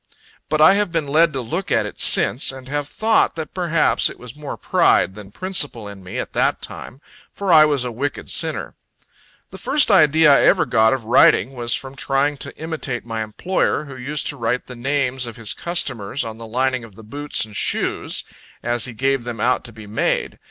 [0.49, 4.09] But I have been led to look at it since, and have thought that perhaps
[4.09, 7.91] it was more pride than principle in me, at that time, for I was a
[7.91, 8.73] wicked sinner.
[9.51, 13.85] The first idea I ever got of writing, was from trying to imitate my employer,
[13.85, 17.45] who used to write the names of his customers on the lining of the boots
[17.45, 18.23] and shoes,
[18.63, 20.39] as he gave them out to be made.